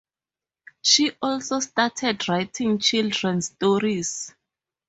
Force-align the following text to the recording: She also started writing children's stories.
She 0.81 1.11
also 1.21 1.59
started 1.59 2.27
writing 2.27 2.79
children's 2.79 3.49
stories. 3.51 4.33